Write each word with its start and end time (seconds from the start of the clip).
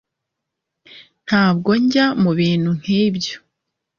ntabwo 1.25 1.69
njya 1.81 2.05
mubintu 2.23 2.69
nkibyo 2.79 3.35